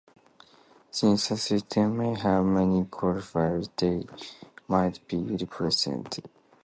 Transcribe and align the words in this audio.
Since 0.89 1.29
a 1.29 1.37
system 1.37 1.95
may 1.97 2.15
have 2.15 2.43
many 2.43 2.85
Qualifiers 2.85 3.69
they 3.77 4.07
might 4.67 5.07
be 5.07 5.17
represented 5.17 5.43
using 5.43 5.93
a 5.93 6.05
Hierarchy. 6.07 6.23